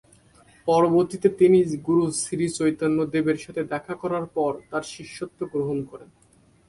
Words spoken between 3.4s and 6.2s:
সাথে দেখা করার পর তার শিষ্যত্ব গ্রহণ করেন।